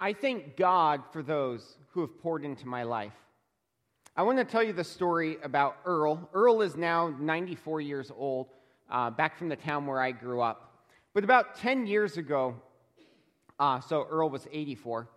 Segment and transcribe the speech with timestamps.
[0.00, 3.14] I thank God for those who have poured into my life.
[4.16, 6.28] I want to tell you the story about Earl.
[6.32, 8.46] Earl is now 94 years old,
[8.88, 10.84] uh, back from the town where I grew up.
[11.14, 12.54] But about 10 years ago,
[13.58, 15.08] uh, so Earl was 84,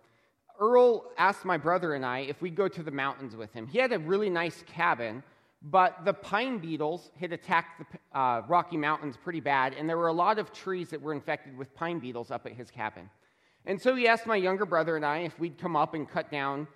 [0.58, 3.68] Earl asked my brother and I if we'd go to the mountains with him.
[3.68, 5.22] He had a really nice cabin,
[5.62, 10.08] but the pine beetles had attacked the uh, Rocky Mountains pretty bad, and there were
[10.08, 13.08] a lot of trees that were infected with pine beetles up at his cabin.
[13.64, 16.30] And so he asked my younger brother and I if we'd come up and cut
[16.30, 16.66] down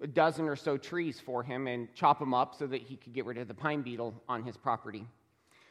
[0.00, 3.12] a dozen or so trees for him and chop them up so that he could
[3.12, 5.06] get rid of the pine beetle on his property.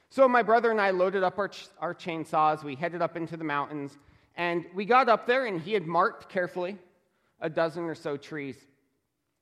[0.10, 2.64] So my brother and I loaded up our, ch- our chainsaws.
[2.64, 3.98] We headed up into the mountains,
[4.36, 6.78] and we got up there, and he had marked carefully
[7.42, 8.56] a dozen or so trees.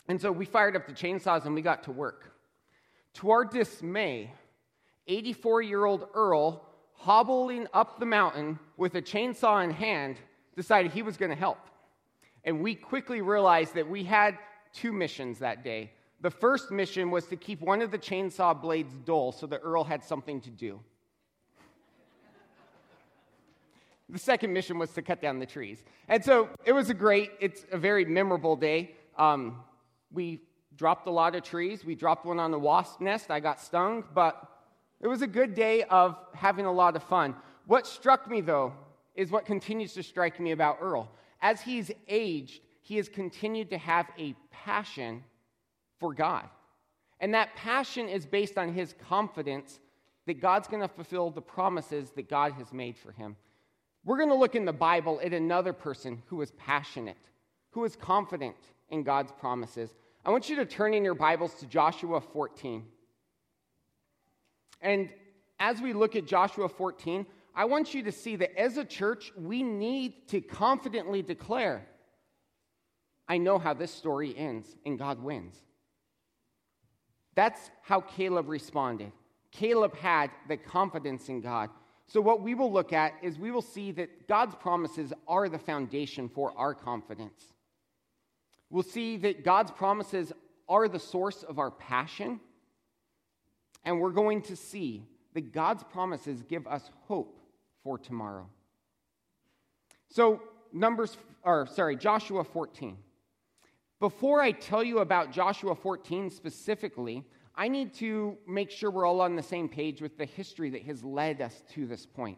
[0.08, 2.34] And so we fired up the chainsaws and we got to work.
[3.16, 4.31] To our dismay,
[5.08, 10.17] 84 year old Earl, hobbling up the mountain with a chainsaw in hand,
[10.57, 11.59] decided he was going to help.
[12.43, 14.38] And we quickly realized that we had
[14.73, 15.91] two missions that day.
[16.19, 19.83] The first mission was to keep one of the chainsaw blades dull so that Earl
[19.83, 20.80] had something to do.
[24.09, 25.83] the second mission was to cut down the trees.
[26.08, 28.95] And so it was a great, it's a very memorable day.
[29.16, 29.59] Um,
[30.11, 30.42] we
[30.75, 31.86] dropped a lot of trees.
[31.86, 33.30] We dropped one on the wasp nest.
[33.30, 34.42] I got stung, but
[35.02, 37.36] it was a good day of having a lot of fun.
[37.67, 38.73] What struck me, though,
[39.18, 41.12] is what continues to strike me about Earl.
[41.42, 45.23] As he's aged, he has continued to have a passion
[46.00, 46.48] for God.
[47.20, 49.80] And that passion is based on his confidence
[50.28, 53.36] that God's going to fulfill the promises that God has made for him.
[54.06, 57.18] We're going to look in the Bible at another person who was passionate,
[57.72, 58.56] who was confident
[58.90, 59.94] in God's promises.
[60.23, 62.86] I want you to turn in your Bibles to Joshua 14.
[64.82, 65.10] And
[65.60, 67.26] as we look at Joshua 14,
[67.58, 71.88] I want you to see that as a church, we need to confidently declare
[73.27, 75.55] I know how this story ends, and God wins.
[77.36, 79.11] That's how Caleb responded.
[79.52, 81.70] Caleb had the confidence in God.
[82.05, 85.59] So, what we will look at is we will see that God's promises are the
[85.59, 87.43] foundation for our confidence.
[88.70, 90.32] We'll see that God's promises
[90.70, 92.39] are the source of our passion.
[93.83, 97.36] And we're going to see that God's promises give us hope
[97.87, 98.45] for tomorrow.
[100.09, 100.42] So,
[100.73, 102.98] Numbers, or sorry, Joshua 14.
[104.02, 107.23] Before I tell you about Joshua 14 specifically,
[107.55, 110.81] I need to make sure we're all on the same page with the history that
[110.81, 112.37] has led us to this point.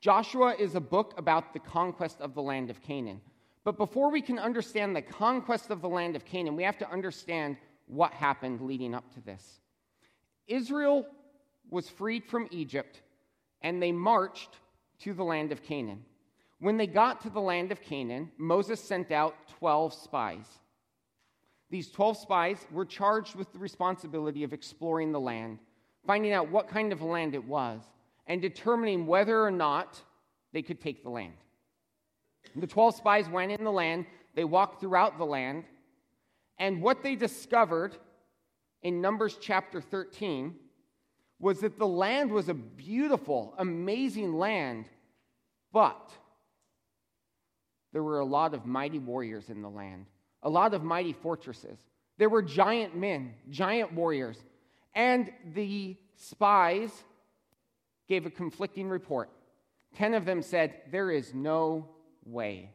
[0.00, 3.20] Joshua is a book about the conquest of the land of Canaan.
[3.62, 6.90] But before we can understand the conquest of the land of Canaan, we have to
[6.90, 9.60] understand what happened leading up to this.
[10.46, 11.06] Israel
[11.68, 13.02] was freed from Egypt
[13.62, 14.50] and they marched
[15.00, 16.04] to the land of Canaan.
[16.60, 20.46] When they got to the land of Canaan, Moses sent out 12 spies.
[21.70, 25.58] These 12 spies were charged with the responsibility of exploring the land,
[26.06, 27.82] finding out what kind of land it was,
[28.26, 30.02] and determining whether or not
[30.52, 31.34] they could take the land.
[32.56, 35.64] The 12 spies went in the land, they walked throughout the land,
[36.58, 37.96] and what they discovered
[38.82, 40.54] in Numbers chapter 13
[41.40, 44.86] was that the land was a beautiful, amazing land,
[45.72, 46.10] but
[47.92, 50.06] there were a lot of mighty warriors in the land,
[50.42, 51.78] a lot of mighty fortresses.
[52.18, 54.36] There were giant men, giant warriors,
[54.94, 56.90] and the spies
[58.08, 59.30] gave a conflicting report.
[59.94, 61.88] Ten of them said, There is no
[62.24, 62.70] way.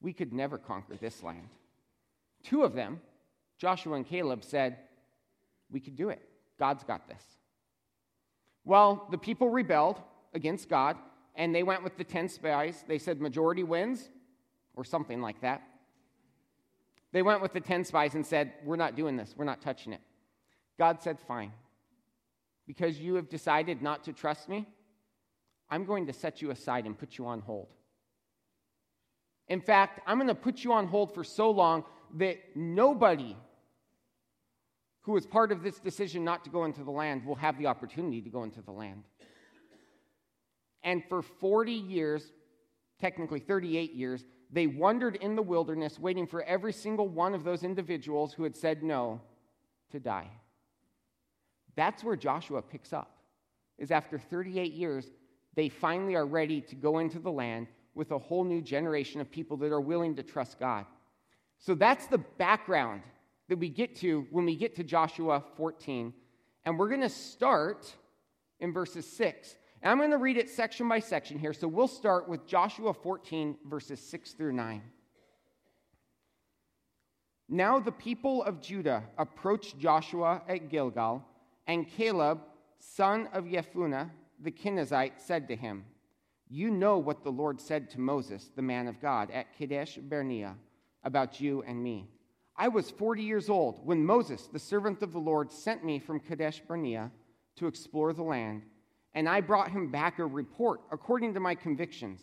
[0.00, 1.48] We could never conquer this land.
[2.44, 3.00] Two of them,
[3.58, 4.76] Joshua and Caleb, said,
[5.70, 6.20] We could do it.
[6.58, 7.22] God's got this.
[8.68, 9.98] Well, the people rebelled
[10.34, 10.98] against God,
[11.34, 12.84] and they went with the 10 spies.
[12.86, 14.10] They said majority wins,
[14.76, 15.62] or something like that.
[17.12, 19.94] They went with the 10 spies and said, We're not doing this, we're not touching
[19.94, 20.02] it.
[20.78, 21.52] God said, Fine.
[22.66, 24.68] Because you have decided not to trust me,
[25.70, 27.68] I'm going to set you aside and put you on hold.
[29.48, 31.84] In fact, I'm going to put you on hold for so long
[32.18, 33.34] that nobody
[35.08, 37.66] who is part of this decision not to go into the land will have the
[37.66, 39.04] opportunity to go into the land.
[40.82, 42.30] And for 40 years,
[43.00, 47.62] technically 38 years, they wandered in the wilderness waiting for every single one of those
[47.62, 49.18] individuals who had said no
[49.92, 50.28] to die.
[51.74, 53.10] That's where Joshua picks up.
[53.78, 55.06] Is after 38 years,
[55.54, 59.30] they finally are ready to go into the land with a whole new generation of
[59.30, 60.84] people that are willing to trust God.
[61.56, 63.00] So that's the background
[63.48, 66.12] that we get to when we get to Joshua 14.
[66.64, 67.92] And we're going to start
[68.60, 69.56] in verses 6.
[69.82, 71.52] And I'm going to read it section by section here.
[71.52, 74.82] So we'll start with Joshua 14, verses 6 through 9.
[77.48, 81.24] Now the people of Judah approached Joshua at Gilgal,
[81.66, 82.40] and Caleb,
[82.78, 84.10] son of Jephunneh,
[84.40, 85.84] the Kenizzite, said to him,
[86.48, 90.56] You know what the Lord said to Moses, the man of God, at Kadesh Barnea,
[91.04, 92.08] about you and me.
[92.60, 96.18] I was 40 years old when Moses, the servant of the Lord, sent me from
[96.18, 97.12] Kadesh Barnea
[97.54, 98.62] to explore the land,
[99.14, 102.20] and I brought him back a report according to my convictions.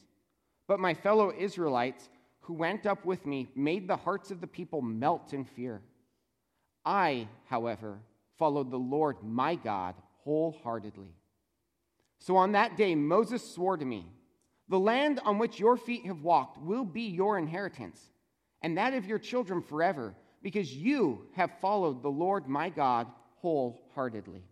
[0.68, 2.10] But my fellow Israelites,
[2.42, 5.82] who went up with me made the hearts of the people melt in fear.
[6.84, 8.00] I, however,
[8.38, 9.96] followed the Lord my God
[10.26, 11.16] wholeheartedly.
[12.20, 14.06] So on that day, Moses swore to me,
[14.68, 18.02] The land on which your feet have walked will be your inheritance,
[18.62, 20.14] and that of your children forever,
[20.46, 23.08] because you have followed the Lord my God
[23.38, 24.44] wholeheartedly.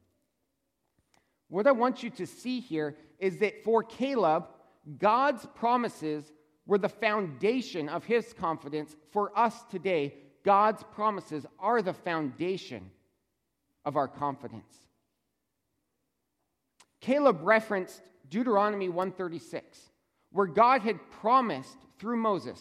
[1.49, 4.47] What I want you to see here is that for Caleb,
[4.97, 6.31] God's promises
[6.65, 8.95] were the foundation of his confidence.
[9.11, 12.89] For us today, God's promises are the foundation
[13.85, 14.73] of our confidence.
[17.01, 18.01] Caleb referenced
[18.31, 19.77] Deuteronomy 136,
[20.31, 22.59] where God had promised through Moses,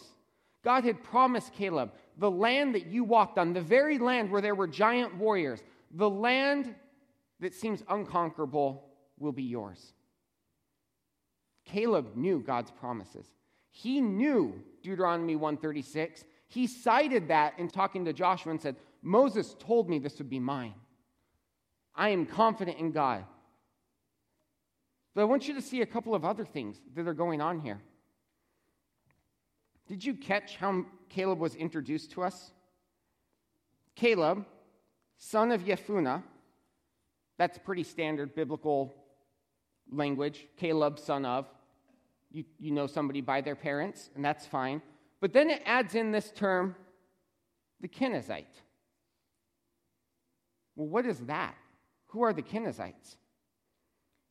[0.63, 4.55] God had promised Caleb, the land that you walked on, the very land where there
[4.55, 6.73] were giant warriors, the land
[7.39, 8.85] that seems unconquerable
[9.19, 9.93] will be yours.
[11.65, 13.25] Caleb knew God's promises.
[13.71, 16.23] He knew Deuteronomy 136.
[16.47, 20.39] He cited that in talking to Joshua and said, Moses told me this would be
[20.39, 20.75] mine.
[21.95, 23.25] I am confident in God.
[25.13, 27.59] But I want you to see a couple of other things that are going on
[27.59, 27.81] here.
[29.93, 32.51] Did you catch how Caleb was introduced to us?
[33.95, 34.43] Caleb,
[35.19, 36.23] son of Jephunneh,
[37.37, 38.91] that's pretty standard biblical
[39.91, 40.47] language.
[40.57, 41.45] Caleb, son of
[42.31, 44.81] you, you know somebody by their parents, and that's fine.
[45.21, 46.75] But then it adds in this term,
[47.79, 48.45] the Kenizzite.
[50.75, 51.53] Well, what is that?
[52.07, 53.17] Who are the Kenizzites?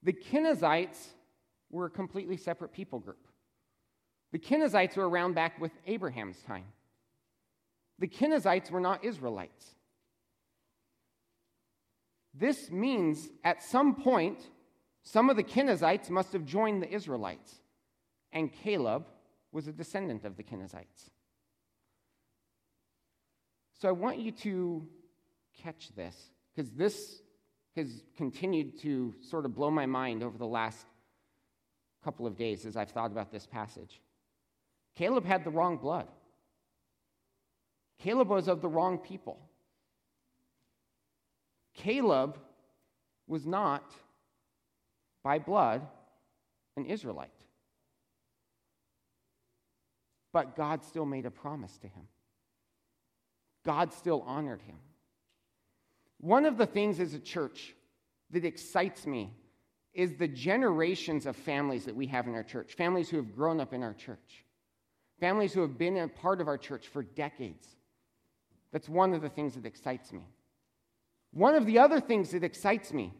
[0.02, 1.10] The Kenizzites
[1.70, 3.28] were a completely separate people group.
[4.32, 6.64] The Kenizzites were around back with Abraham's time.
[7.98, 9.74] The Kenizzites were not Israelites.
[12.34, 14.38] This means at some point,
[15.02, 17.60] some of the Kenizzites must have joined the Israelites
[18.32, 19.06] and Caleb
[19.52, 21.10] was a descendant of the Kenizzites.
[23.78, 24.88] So I want you to
[25.62, 26.16] catch this,
[26.54, 27.20] because this
[27.76, 30.86] has continued to sort of blow my mind over the last
[32.02, 34.00] couple of days as I've thought about this passage.
[34.96, 36.06] Caleb had the wrong blood.
[37.98, 39.38] Caleb was of the wrong people.
[41.74, 42.36] Caleb
[43.26, 43.92] was not,
[45.22, 45.86] by blood,
[46.76, 47.30] an Israelite.
[50.32, 52.08] But God still made a promise to him.
[53.64, 54.78] God still honored him.
[56.18, 57.74] One of the things as a church
[58.30, 59.32] that excites me
[59.94, 63.60] is the generations of families that we have in our church, families who have grown
[63.60, 64.44] up in our church,
[65.22, 67.64] families who have been a part of our church for decades.
[68.72, 70.22] That's one of the things that excites me.
[71.32, 73.12] One of the other things that excites me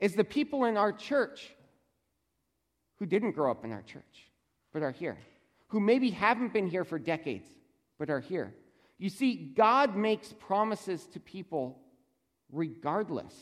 [0.00, 1.54] is the people in our church
[2.96, 4.28] who didn't grow up in our church,
[4.72, 5.18] but are here
[5.68, 7.48] who maybe haven't been here for decades,
[7.96, 8.52] but are here.
[8.98, 11.78] You see, God makes promises to people
[12.50, 13.34] regardless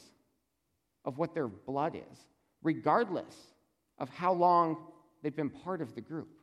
[1.06, 2.18] of what their blood is,
[2.62, 3.34] regardless
[3.98, 4.76] of how long
[5.22, 6.37] they've been part of the group.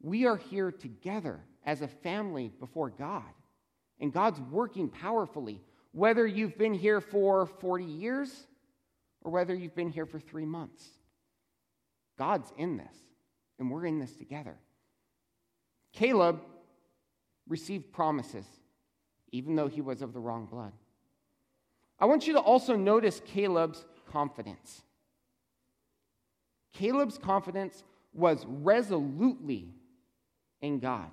[0.00, 3.24] We are here together as a family before God,
[4.00, 5.60] and God's working powerfully,
[5.92, 8.46] whether you've been here for 40 years
[9.22, 10.84] or whether you've been here for three months.
[12.16, 12.94] God's in this,
[13.58, 14.56] and we're in this together.
[15.92, 16.40] Caleb
[17.48, 18.46] received promises,
[19.32, 20.72] even though he was of the wrong blood.
[21.98, 24.82] I want you to also notice Caleb's confidence.
[26.72, 29.74] Caleb's confidence was resolutely
[30.60, 31.10] in God.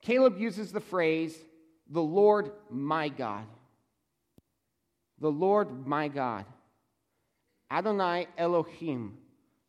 [0.00, 1.36] Caleb uses the phrase,
[1.88, 3.46] the Lord my God.
[5.20, 6.44] The Lord my God.
[7.70, 9.16] Adonai Elohim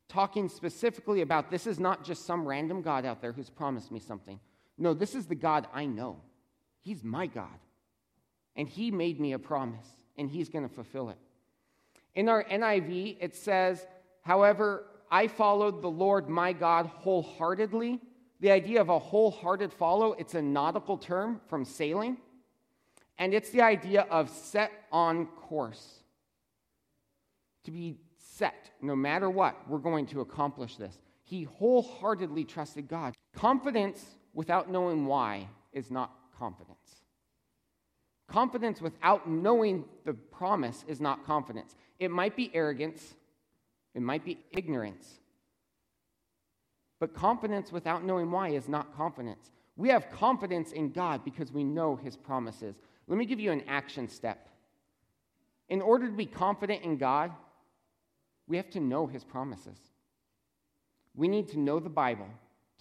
[0.10, 4.00] talking specifically about this is not just some random God out there who's promised me
[4.00, 4.40] something.
[4.78, 6.18] No, this is the God I know.
[6.82, 7.48] He's my God.
[8.56, 11.18] And He made me a promise, and He's going to fulfill it.
[12.14, 13.88] In our NIV, it says,
[14.22, 18.02] however, I followed the Lord my God wholeheartedly.
[18.40, 22.18] The idea of a wholehearted follow, it's a nautical term from sailing,
[23.20, 26.00] and it's the idea of set on course.
[27.66, 30.98] To be set, no matter what, we're going to accomplish this.
[31.22, 33.14] He wholeheartedly trusted God.
[33.36, 34.04] Confidence
[34.34, 37.04] without knowing why is not confidence.
[38.28, 41.76] Confidence without knowing the promise is not confidence.
[42.00, 43.14] It might be arrogance,
[43.94, 45.20] it might be ignorance.
[47.00, 49.52] But confidence without knowing why is not confidence.
[49.76, 52.76] We have confidence in God because we know his promises.
[53.08, 54.48] Let me give you an action step.
[55.70, 57.32] In order to be confident in God,
[58.48, 59.78] we have to know his promises.
[61.16, 62.30] We need to know the Bible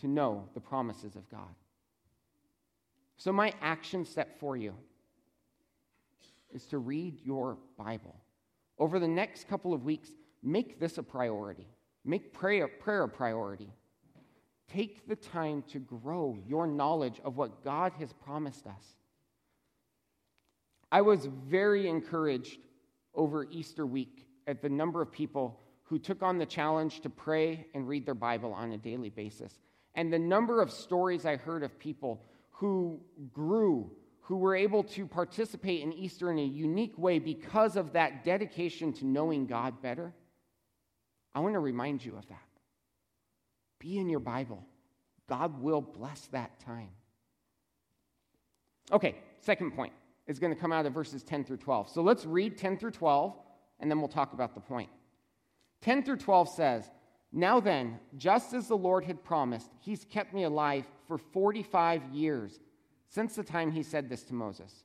[0.01, 1.55] to know the promises of God.
[3.17, 4.75] So, my action step for you
[6.53, 8.17] is to read your Bible.
[8.79, 10.11] Over the next couple of weeks,
[10.43, 11.69] make this a priority.
[12.05, 13.73] Make prayer, prayer a priority.
[14.73, 18.97] Take the time to grow your knowledge of what God has promised us.
[20.91, 22.59] I was very encouraged
[23.15, 27.67] over Easter week at the number of people who took on the challenge to pray
[27.75, 29.59] and read their Bible on a daily basis.
[29.95, 33.01] And the number of stories I heard of people who
[33.33, 38.25] grew, who were able to participate in Easter in a unique way because of that
[38.25, 40.15] dedication to knowing God better.
[41.35, 42.39] I want to remind you of that.
[43.79, 44.65] Be in your Bible.
[45.29, 46.91] God will bless that time.
[48.91, 49.93] Okay, second point
[50.27, 51.89] is going to come out of verses 10 through 12.
[51.89, 53.35] So let's read 10 through 12,
[53.81, 54.91] and then we'll talk about the point.
[55.81, 56.91] 10 through 12 says,
[57.33, 62.61] Now then, just as the Lord had promised, he's kept me alive for 45 years
[63.09, 64.85] since the time he said this to Moses.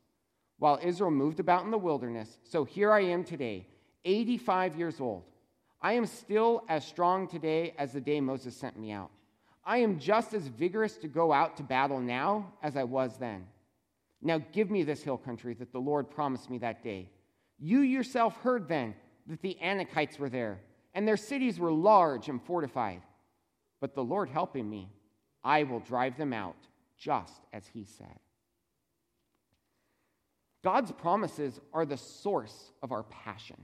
[0.60, 3.68] While Israel moved about in the wilderness, so here I am today,
[4.06, 5.24] 85 years old.
[5.82, 9.12] I am still as strong today as the day Moses sent me out.
[9.64, 13.46] I am just as vigorous to go out to battle now as I was then.
[14.22, 17.12] Now give me this hill country that the Lord promised me that day.
[17.60, 18.96] You yourself heard then
[19.28, 20.62] that the Anakites were there,
[20.94, 23.02] and their cities were large and fortified.
[23.80, 24.90] But the Lord helping me,
[25.44, 26.56] I will drive them out,
[26.98, 28.20] just as he said.
[30.64, 33.58] God's promises are the source of our passion.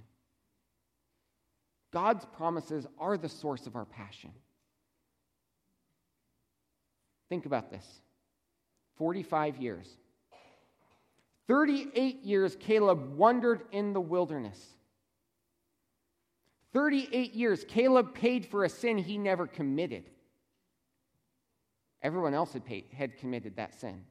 [1.94, 4.32] God's promises are the source of our passion.
[7.30, 7.86] Think about this
[8.98, 9.88] 45 years.
[11.48, 14.60] 38 years, Caleb wandered in the wilderness.
[16.74, 20.10] 38 years, Caleb paid for a sin he never committed.
[22.02, 24.02] Everyone else had, paid, had committed that sin.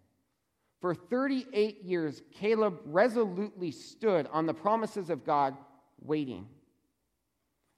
[0.81, 5.57] For 38 years, Caleb resolutely stood on the promises of God,
[6.01, 6.47] waiting.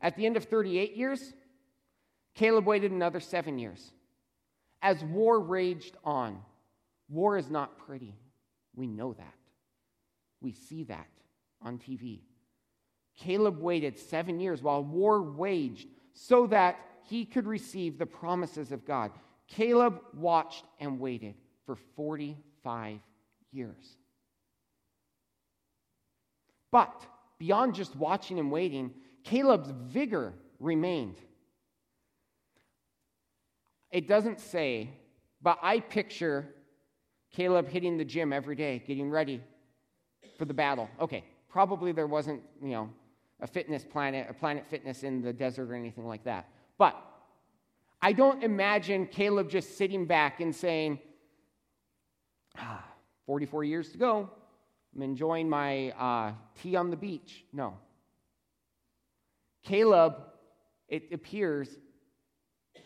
[0.05, 1.33] At the end of 38 years,
[2.35, 3.91] Caleb waited another seven years.
[4.83, 6.43] As war raged on,
[7.09, 8.15] war is not pretty.
[8.77, 9.35] We know that.
[10.43, 11.07] We see that
[11.63, 12.21] on TV.
[13.17, 18.85] Caleb waited seven years while war waged so that he could receive the promises of
[18.85, 19.11] God.
[19.49, 21.35] Caleb watched and waited
[21.65, 22.99] for 45
[23.53, 23.97] years.
[26.71, 27.07] But
[27.39, 28.93] beyond just watching and waiting,
[29.25, 31.17] Caleb's vigor remained.
[33.91, 34.91] It doesn't say,
[35.43, 36.47] but I picture
[37.33, 39.41] Caleb hitting the gym every day, getting ready
[40.39, 40.89] for the battle.
[41.01, 42.91] Okay, probably there wasn't, you know,
[43.41, 46.49] a fitness planet, a planet fitness in the desert or anything like that.
[46.79, 46.97] But
[48.01, 50.99] I don't imagine Caleb just sitting back and saying,
[52.59, 52.85] ah,
[53.27, 54.29] 44 years to go.
[54.95, 57.45] I'm enjoying my uh, tea on the beach.
[57.53, 57.79] No.
[59.65, 60.17] Caleb,
[60.89, 61.69] it appears,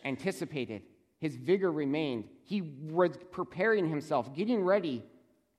[0.05, 0.83] anticipated.
[1.21, 2.25] His vigor remained.
[2.45, 5.05] He was preparing himself, getting ready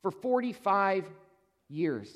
[0.02, 1.06] for 45
[1.68, 2.10] years.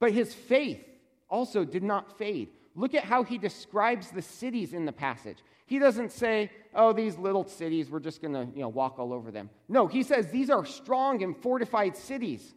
[0.00, 0.84] But his faith
[1.28, 2.50] also did not fade.
[2.74, 5.38] Look at how he describes the cities in the passage.
[5.66, 9.12] He doesn't say, oh, these little cities, we're just going to you know, walk all
[9.12, 9.50] over them.
[9.68, 12.54] No, he says these are strong and fortified cities.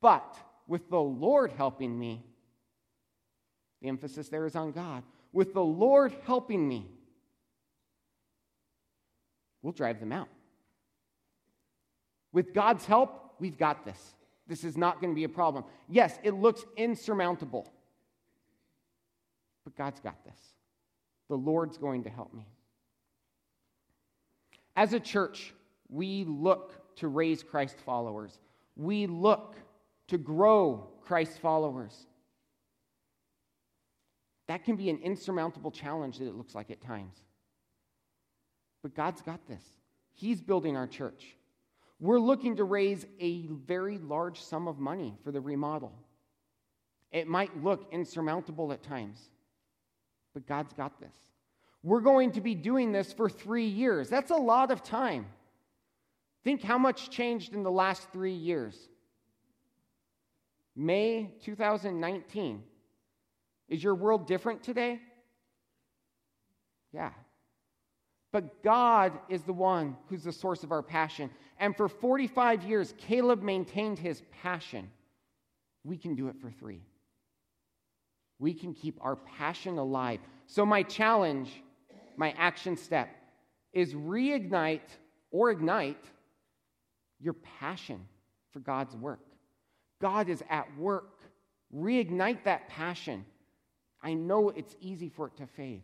[0.00, 0.36] But
[0.68, 2.24] with the Lord helping me,
[3.80, 5.02] the emphasis there is on God.
[5.32, 6.86] With the Lord helping me,
[9.62, 10.28] we'll drive them out.
[12.32, 14.14] With God's help, we've got this.
[14.46, 15.64] This is not going to be a problem.
[15.88, 17.72] Yes, it looks insurmountable,
[19.64, 20.38] but God's got this.
[21.28, 22.46] The Lord's going to help me.
[24.76, 25.54] As a church,
[25.88, 28.38] we look to raise Christ followers.
[28.76, 29.56] We look
[30.08, 32.06] to grow Christ followers.
[34.46, 37.16] That can be an insurmountable challenge that it looks like at times.
[38.82, 39.62] But God's got this.
[40.12, 41.36] He's building our church.
[42.00, 45.92] We're looking to raise a very large sum of money for the remodel.
[47.10, 49.18] It might look insurmountable at times,
[50.34, 51.16] but God's got this.
[51.82, 54.08] We're going to be doing this for three years.
[54.08, 55.26] That's a lot of time.
[56.42, 58.76] Think how much changed in the last three years.
[60.76, 62.62] May 2019.
[63.74, 65.00] Is your world different today?
[66.92, 67.10] Yeah.
[68.30, 71.28] But God is the one who's the source of our passion.
[71.58, 74.88] And for 45 years, Caleb maintained his passion.
[75.82, 76.82] We can do it for three.
[78.38, 80.20] We can keep our passion alive.
[80.46, 81.50] So, my challenge
[82.16, 83.08] my action step
[83.72, 84.88] is reignite
[85.32, 86.04] or ignite
[87.18, 88.06] your passion
[88.52, 89.26] for God's work.
[90.00, 91.18] God is at work.
[91.74, 93.24] Reignite that passion.
[94.04, 95.82] I know it's easy for it to fade.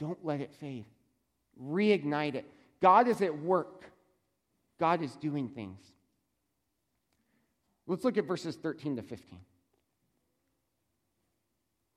[0.00, 0.86] Don't let it fade.
[1.62, 2.46] Reignite it.
[2.82, 3.84] God is at work.
[4.80, 5.80] God is doing things.
[7.86, 9.38] Let's look at verses 13 to 15.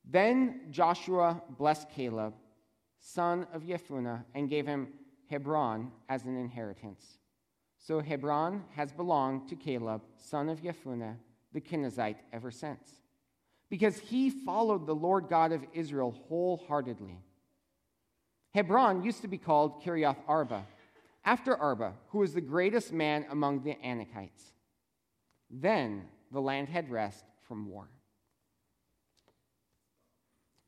[0.05, 2.33] Then Joshua blessed Caleb
[2.99, 4.89] son of Jephunneh, and gave him
[5.29, 7.19] Hebron as an inheritance.
[7.77, 11.15] So Hebron has belonged to Caleb, son of Jephunneh,
[11.53, 13.01] the Kenizzite, ever since,
[13.69, 17.19] because he followed the Lord God of Israel wholeheartedly.
[18.53, 20.65] Hebron used to be called Kiriath Arba,
[21.25, 24.51] after Arba, who was the greatest man among the Anakites.
[25.49, 27.89] Then the land had rest from war.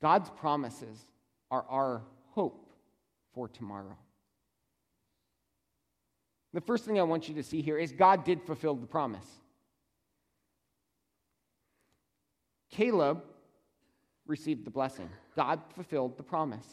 [0.02, 1.06] God's promises
[1.52, 2.70] are our hope
[3.34, 3.98] for tomorrow.
[6.54, 9.26] The first thing I want you to see here is God did fulfill the promise.
[12.70, 13.24] Caleb
[14.28, 15.10] received the blessing.
[15.36, 16.68] God fulfilled the promise.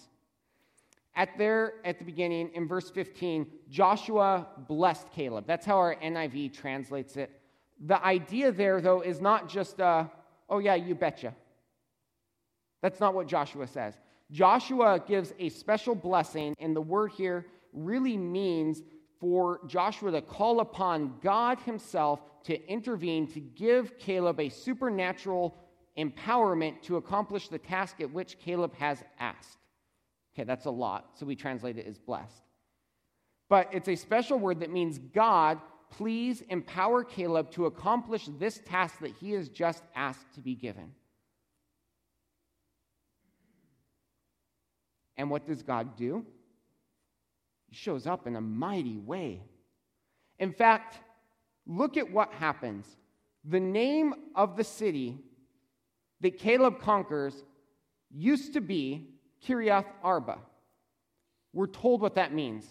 [1.15, 5.47] At there, at the beginning, in verse 15, Joshua blessed Caleb.
[5.47, 7.41] That's how our NIV translates it.
[7.87, 10.05] The idea there, though, is not just, uh,
[10.51, 11.35] oh, yeah, you betcha.
[12.83, 13.95] That's not what Joshua says.
[14.31, 18.83] Joshua gives a special blessing, and the word here really means
[19.19, 25.57] for Joshua to call upon God Himself to intervene to give Caleb a supernatural
[25.99, 29.59] empowerment to accomplish the task at which Caleb has asked.
[30.35, 32.43] Okay, that's a lot, so we translate it as blessed.
[33.49, 35.59] But it's a special word that means God,
[35.91, 40.93] please empower Caleb to accomplish this task that he has just asked to be given.
[45.17, 46.27] And what does God do?
[47.69, 49.43] He shows up in a mighty way.
[50.39, 50.99] In fact,
[51.67, 52.85] look at what happens.
[53.45, 55.19] The name of the city
[56.21, 57.45] that Caleb conquers
[58.11, 59.09] used to be
[59.47, 60.39] Kiriath Arba.
[61.53, 62.65] We're told what that means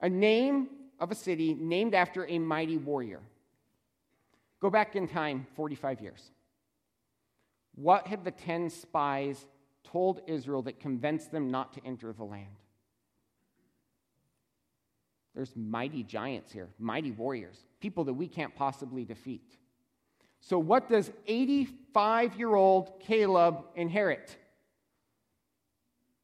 [0.00, 0.68] a name
[1.00, 3.20] of a city named after a mighty warrior.
[4.60, 6.30] Go back in time 45 years.
[7.74, 9.46] What had the 10 spies
[9.84, 12.56] told Israel that convinced them not to enter the land.
[15.34, 19.56] There's mighty giants here, mighty warriors, people that we can't possibly defeat.
[20.40, 24.36] So, what does 85 year old Caleb inherit?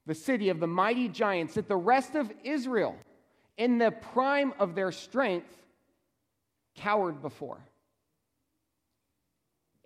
[0.07, 2.97] The city of the mighty giants that the rest of Israel,
[3.57, 5.57] in the prime of their strength,
[6.77, 7.59] cowered before.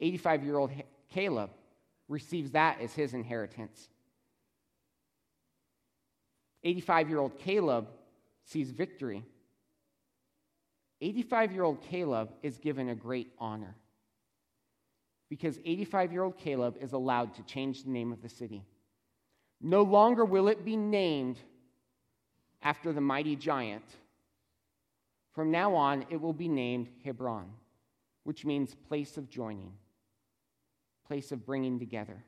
[0.00, 0.72] 85 year old
[1.10, 1.50] Caleb
[2.08, 3.88] receives that as his inheritance.
[6.64, 7.88] 85 year old Caleb
[8.44, 9.24] sees victory.
[11.00, 13.76] 85 year old Caleb is given a great honor
[15.28, 18.64] because 85 year old Caleb is allowed to change the name of the city.
[19.60, 21.38] No longer will it be named
[22.62, 23.84] after the mighty giant.
[25.34, 27.50] From now on, it will be named Hebron,
[28.24, 29.72] which means place of joining
[31.08, 32.22] place of bringing together.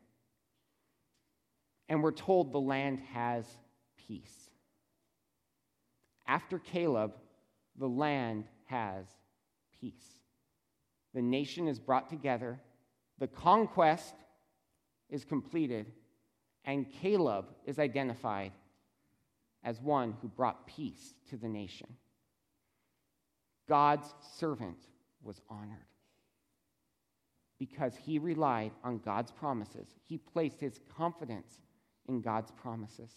[1.89, 3.45] And we're told the land has
[4.09, 4.49] peace.
[6.27, 7.13] After Caleb,
[7.79, 9.05] the land has
[9.81, 10.17] peace.
[11.15, 12.59] The nation is brought together,
[13.21, 14.15] the conquest
[15.11, 15.93] is completed,
[16.65, 18.53] and Caleb is identified
[19.63, 21.87] as one who brought peace to the nation.
[23.69, 24.79] God's servant
[25.23, 25.87] was honored
[27.59, 29.87] because he relied on God's promises.
[30.09, 31.61] He placed his confidence
[32.09, 33.13] in God's promises.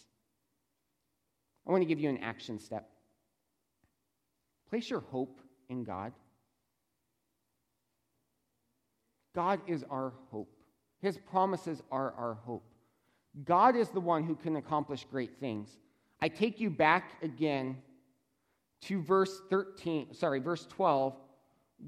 [1.66, 2.90] I want to give you an action step.
[4.70, 5.40] Place your hope
[5.70, 6.12] in God.
[9.36, 10.54] God is our hope.
[11.02, 12.64] His promises are our hope.
[13.46, 15.78] God is the one who can accomplish great things.
[16.22, 17.78] I take you back again
[18.84, 21.16] to verse 13, sorry, verse 12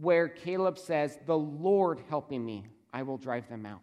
[0.02, 3.82] where Caleb says, The Lord helping me I will drive them out.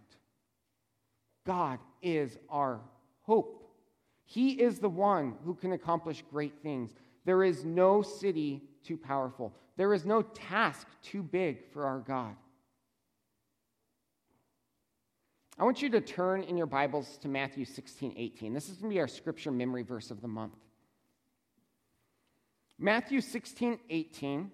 [1.47, 2.81] God is our
[3.23, 3.71] hope.
[4.25, 6.95] He is the one who can accomplish great things.
[7.25, 12.35] There is no city too powerful, there is no task too big for our God.
[15.63, 18.53] I want you to turn in your Bibles to Matthew 16, 18.
[18.53, 20.57] This is going to be our scripture memory verse of the month.
[22.81, 24.51] Matthew 16, 18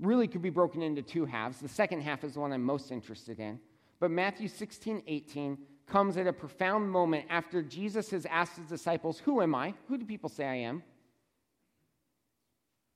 [0.00, 1.58] really could be broken into two halves.
[1.58, 3.60] The second half is the one I'm most interested in.
[3.98, 9.18] But Matthew 16, 18 comes at a profound moment after Jesus has asked his disciples,
[9.18, 9.74] Who am I?
[9.88, 10.82] Who do people say I am?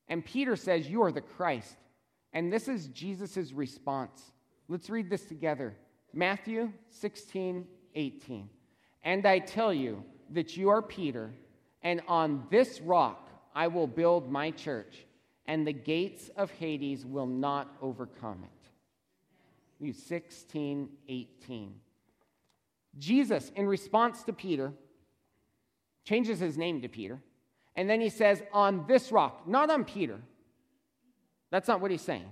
[0.07, 1.75] And Peter says, You are the Christ.
[2.33, 4.31] And this is Jesus' response.
[4.67, 5.75] Let's read this together.
[6.15, 8.49] Matthew 16, 18.
[9.03, 11.31] And I tell you that you are Peter,
[11.83, 15.05] and on this rock I will build my church,
[15.45, 18.49] and the gates of Hades will not overcome it.
[19.93, 21.75] 16, 18.
[22.97, 24.71] Jesus, in response to Peter,
[26.05, 27.21] changes his name to Peter,
[27.75, 30.19] and then he says, On this rock, not on Peter.
[31.51, 32.31] That's not what he's saying.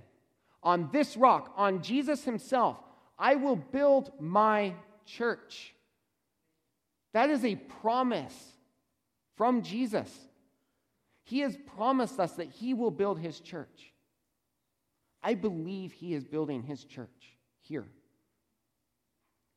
[0.62, 2.78] On this rock, on Jesus himself,
[3.18, 4.74] I will build my
[5.06, 5.74] church.
[7.12, 8.34] That is a promise
[9.36, 10.10] from Jesus.
[11.22, 13.92] He has promised us that he will build his church.
[15.22, 17.86] I believe he is building his church here.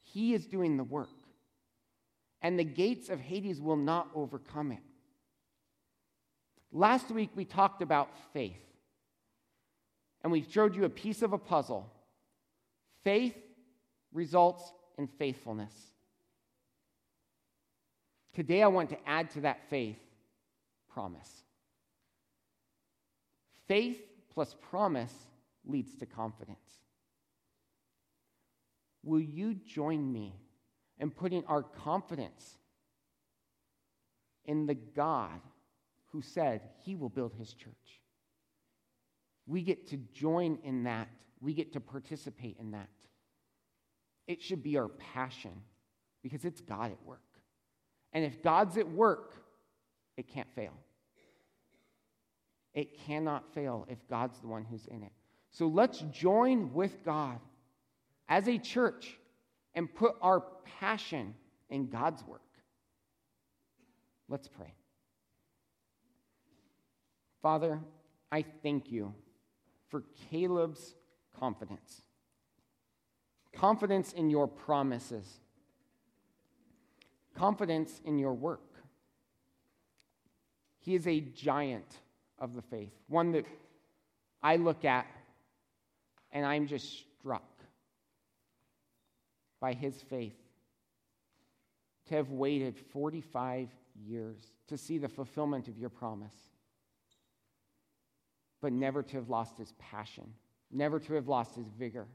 [0.04, 1.10] He is doing the work.
[2.41, 4.84] And the gates of Hades will not overcome it.
[6.72, 8.62] Last week we talked about faith.
[10.24, 11.91] And we showed you a piece of a puzzle.
[13.04, 13.36] Faith
[14.17, 15.73] results in faithfulness.
[18.34, 19.99] Today I want to add to that faith
[20.91, 21.43] promise.
[23.67, 24.01] Faith
[24.34, 25.13] plus promise
[25.65, 26.58] leads to confidence.
[29.03, 30.34] Will you join me
[30.99, 32.58] in putting our confidence
[34.45, 35.39] in the God
[36.08, 38.01] who said he will build his church?
[39.45, 41.08] We get to join in that,
[41.39, 42.89] we get to participate in that.
[44.28, 45.52] It should be our passion
[46.22, 47.22] because it's God at work.
[48.13, 49.34] And if God's at work,
[50.18, 50.74] it can't fail.
[52.74, 55.12] It cannot fail if God's the one who's in it.
[55.52, 57.40] So let's join with God
[58.28, 59.18] as a church
[59.74, 60.44] and put our
[60.80, 61.34] passion
[61.70, 62.42] in God's work.
[64.30, 64.74] Let's pray.
[67.42, 67.80] Father,
[68.32, 69.13] I thank you
[69.90, 70.96] for Caleb's
[71.40, 72.02] confidence,
[73.58, 75.39] confidence in your promises,
[77.36, 78.62] confidence in your work.
[80.80, 82.00] He is a giant
[82.39, 83.46] of the faith, one that
[84.41, 85.08] I look at
[86.32, 87.43] and I'm just struck
[89.60, 90.38] by his faith
[92.08, 93.70] to have waited 45
[94.06, 96.36] years to see the fulfillment of your promise,
[98.62, 100.32] but never to have lost his passion,
[100.72, 102.06] never to have lost his vigor,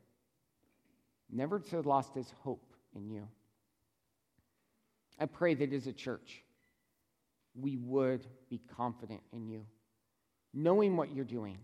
[1.33, 3.27] never to have lost his hope in you.
[5.19, 6.43] I pray that as a church,
[7.55, 9.67] we would be confident in you,
[10.55, 11.59] knowing what you're doing,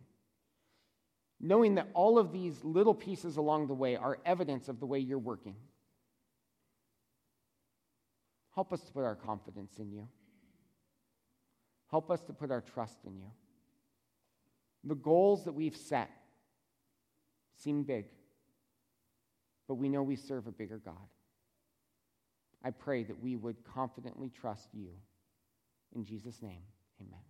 [1.40, 4.98] knowing that all of these little pieces along the way are evidence of the way
[4.98, 5.54] you're working.
[8.54, 10.08] Help us to put our confidence in you.
[11.90, 13.30] Help us to put our trust in you.
[14.84, 16.10] The goals that we've set
[17.56, 18.06] seem big,
[19.68, 20.96] but we know we serve a bigger God.
[22.64, 24.88] I pray that we would confidently trust you.
[25.94, 26.62] In Jesus' name,
[27.00, 27.20] amen.